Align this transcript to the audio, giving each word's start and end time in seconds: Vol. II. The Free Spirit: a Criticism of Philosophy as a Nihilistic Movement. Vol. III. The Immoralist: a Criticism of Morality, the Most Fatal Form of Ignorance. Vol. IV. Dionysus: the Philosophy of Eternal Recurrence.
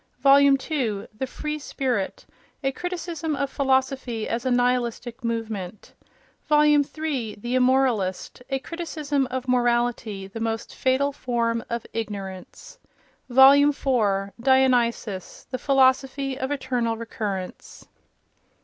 Vol. 0.19 0.39
II. 0.39 1.05
The 1.15 1.27
Free 1.27 1.59
Spirit: 1.59 2.25
a 2.63 2.71
Criticism 2.71 3.35
of 3.35 3.51
Philosophy 3.51 4.27
as 4.27 4.47
a 4.47 4.49
Nihilistic 4.49 5.23
Movement. 5.23 5.93
Vol. 6.49 6.65
III. 6.65 7.35
The 7.35 7.53
Immoralist: 7.53 8.41
a 8.49 8.57
Criticism 8.57 9.27
of 9.29 9.47
Morality, 9.47 10.25
the 10.25 10.39
Most 10.39 10.73
Fatal 10.73 11.11
Form 11.11 11.63
of 11.69 11.85
Ignorance. 11.93 12.79
Vol. 13.29 13.53
IV. 13.53 14.31
Dionysus: 14.43 15.43
the 15.51 15.59
Philosophy 15.59 16.35
of 16.35 16.49
Eternal 16.49 16.97
Recurrence. 16.97 17.87